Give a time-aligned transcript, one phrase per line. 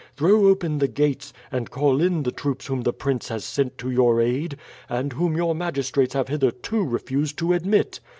[0.17, 3.91] Throw open the gates, and call in the troops whom the prince has sent to
[3.91, 4.57] your aid,
[4.89, 7.99] and whom your magistrates have hitherto refused to admit.